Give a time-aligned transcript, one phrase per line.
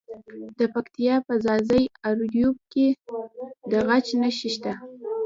[0.57, 2.87] د پکتیا په ځاځي اریوب کې
[3.71, 4.73] د ګچ نښې شته.